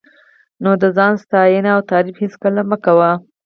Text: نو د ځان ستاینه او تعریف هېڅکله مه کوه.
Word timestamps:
نو 0.63 0.71
د 0.81 0.83
ځان 0.97 1.13
ستاینه 1.23 1.69
او 1.75 1.81
تعریف 1.91 2.17
هېڅکله 2.23 2.61
مه 2.69 2.77
کوه. 2.85 3.11